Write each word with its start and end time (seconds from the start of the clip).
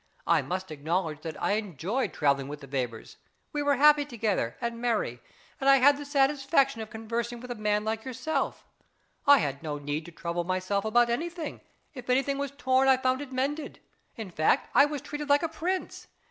I 0.25 0.41
must 0.41 0.71
acknowledge 0.71 1.21
that 1.21 1.39
I 1.39 1.51
enjoyed 1.51 2.11
travelling 2.11 2.47
with 2.47 2.61
the 2.61 2.67
Webers; 2.67 3.17
we 3.53 3.61
were 3.61 3.75
happy 3.75 4.03
together, 4.03 4.57
and 4.59 4.81
merry; 4.81 5.21
and 5.59 5.69
I 5.69 5.75
had 5.75 5.97
the 5.97 6.05
satisfaction 6.05 6.81
of 6.81 6.89
conversing 6.89 7.39
with 7.39 7.51
a 7.51 7.61
man 7.61 7.85
like 7.85 8.03
yourself. 8.03 8.65
I 9.27 9.37
had 9.37 9.61
no 9.61 9.77
need 9.77 10.05
to 10.05 10.11
trouble 10.11 10.43
myself 10.43 10.85
about 10.85 11.11
anything; 11.11 11.61
if 11.93 12.09
anything 12.09 12.39
was 12.39 12.49
torn 12.49 12.87
I 12.87 12.97
found 12.97 13.21
it 13.21 13.31
mended; 13.31 13.79
in 14.15 14.31
fact, 14.31 14.71
I 14.73 14.85
was 14.85 15.03
treated 15.03 15.29
like 15.29 15.43
a 15.43 15.49
prince. 15.49 16.07